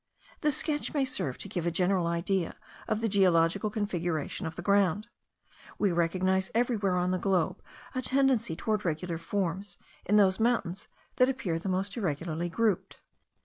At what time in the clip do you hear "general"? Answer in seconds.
1.69-2.07